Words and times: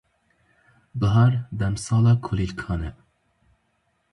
Bihar 0.99 1.33
demsala 1.59 2.13
kulîlkan 2.25 2.81
e. 2.89 2.91